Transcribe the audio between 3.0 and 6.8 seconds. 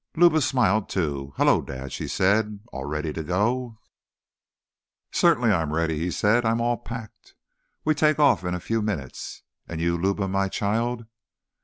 to go?" "Certainly I am ready," he said. "I am all